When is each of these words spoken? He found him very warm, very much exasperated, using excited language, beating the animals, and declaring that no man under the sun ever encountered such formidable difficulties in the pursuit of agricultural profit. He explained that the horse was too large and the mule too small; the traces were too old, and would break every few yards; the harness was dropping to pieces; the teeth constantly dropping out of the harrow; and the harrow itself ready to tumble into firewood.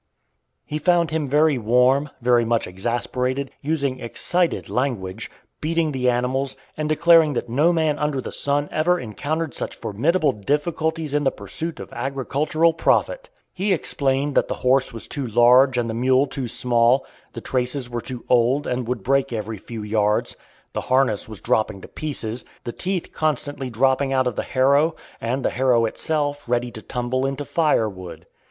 He 0.65 0.79
found 0.79 1.11
him 1.11 1.27
very 1.27 1.59
warm, 1.59 2.09
very 2.21 2.43
much 2.43 2.65
exasperated, 2.65 3.51
using 3.61 3.99
excited 3.99 4.67
language, 4.67 5.29
beating 5.61 5.91
the 5.91 6.09
animals, 6.09 6.57
and 6.75 6.89
declaring 6.89 7.33
that 7.33 7.49
no 7.49 7.71
man 7.71 7.99
under 7.99 8.19
the 8.19 8.31
sun 8.31 8.67
ever 8.71 8.99
encountered 8.99 9.53
such 9.53 9.75
formidable 9.75 10.31
difficulties 10.31 11.13
in 11.13 11.23
the 11.23 11.29
pursuit 11.29 11.79
of 11.79 11.93
agricultural 11.93 12.73
profit. 12.73 13.29
He 13.53 13.73
explained 13.73 14.33
that 14.33 14.47
the 14.47 14.55
horse 14.65 14.91
was 14.91 15.05
too 15.05 15.27
large 15.27 15.77
and 15.77 15.87
the 15.87 15.93
mule 15.93 16.25
too 16.25 16.47
small; 16.47 17.05
the 17.33 17.39
traces 17.41 17.87
were 17.87 18.01
too 18.01 18.25
old, 18.27 18.65
and 18.65 18.87
would 18.87 19.03
break 19.03 19.31
every 19.31 19.59
few 19.59 19.83
yards; 19.83 20.35
the 20.73 20.81
harness 20.81 21.29
was 21.29 21.39
dropping 21.39 21.79
to 21.81 21.87
pieces; 21.87 22.43
the 22.63 22.71
teeth 22.73 23.11
constantly 23.13 23.69
dropping 23.69 24.11
out 24.11 24.25
of 24.25 24.35
the 24.35 24.41
harrow; 24.41 24.95
and 25.21 25.45
the 25.45 25.51
harrow 25.51 25.85
itself 25.85 26.41
ready 26.47 26.71
to 26.71 26.81
tumble 26.81 27.23
into 27.23 27.45
firewood. 27.45 28.25